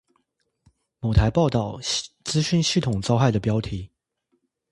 [0.99, 1.77] 某台報導
[2.23, 3.91] 資訊系統遭害的標題